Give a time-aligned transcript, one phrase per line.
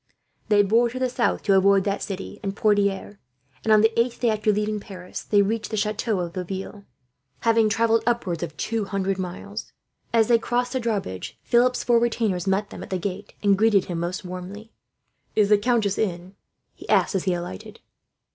[0.49, 3.17] They bore to the south to avoid that city and Poitiers
[3.63, 6.85] and, on the eighth day after leaving Paris, they reached the chateau of Laville,
[7.41, 9.73] having travelled upwards of two hundred miles.
[10.11, 13.85] As they crossed the drawbridge, Philip's four retainers met them at the gate, and greeted
[13.85, 14.71] him most warmly.
[15.35, 16.33] "Is the countess in?"
[16.73, 17.79] he asked, as he alighted.